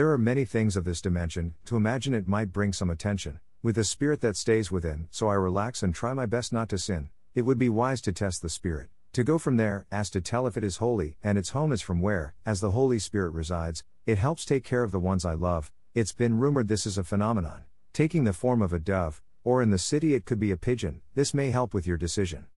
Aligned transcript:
There 0.00 0.12
are 0.12 0.16
many 0.16 0.46
things 0.46 0.76
of 0.76 0.84
this 0.84 1.02
dimension, 1.02 1.52
to 1.66 1.76
imagine 1.76 2.14
it 2.14 2.26
might 2.26 2.54
bring 2.54 2.72
some 2.72 2.88
attention, 2.88 3.38
with 3.62 3.76
a 3.76 3.84
spirit 3.84 4.22
that 4.22 4.34
stays 4.34 4.72
within, 4.72 5.08
so 5.10 5.28
I 5.28 5.34
relax 5.34 5.82
and 5.82 5.94
try 5.94 6.14
my 6.14 6.24
best 6.24 6.54
not 6.54 6.70
to 6.70 6.78
sin. 6.78 7.10
It 7.34 7.42
would 7.42 7.58
be 7.58 7.68
wise 7.68 8.00
to 8.00 8.12
test 8.12 8.40
the 8.40 8.48
spirit. 8.48 8.88
To 9.12 9.22
go 9.22 9.36
from 9.36 9.58
there, 9.58 9.84
as 9.92 10.08
to 10.12 10.22
tell 10.22 10.46
if 10.46 10.56
it 10.56 10.64
is 10.64 10.78
holy, 10.78 11.18
and 11.22 11.36
its 11.36 11.50
home 11.50 11.70
is 11.70 11.82
from 11.82 12.00
where, 12.00 12.32
as 12.46 12.62
the 12.62 12.70
Holy 12.70 12.98
Spirit 12.98 13.34
resides, 13.34 13.84
it 14.06 14.16
helps 14.16 14.46
take 14.46 14.64
care 14.64 14.82
of 14.82 14.90
the 14.90 14.98
ones 14.98 15.26
I 15.26 15.34
love. 15.34 15.70
It's 15.94 16.12
been 16.12 16.38
rumored 16.38 16.68
this 16.68 16.86
is 16.86 16.96
a 16.96 17.04
phenomenon, 17.04 17.64
taking 17.92 18.24
the 18.24 18.32
form 18.32 18.62
of 18.62 18.72
a 18.72 18.78
dove, 18.78 19.20
or 19.44 19.60
in 19.60 19.68
the 19.68 19.76
city 19.76 20.14
it 20.14 20.24
could 20.24 20.40
be 20.40 20.50
a 20.50 20.56
pigeon, 20.56 21.02
this 21.14 21.34
may 21.34 21.50
help 21.50 21.74
with 21.74 21.86
your 21.86 21.98
decision. 21.98 22.46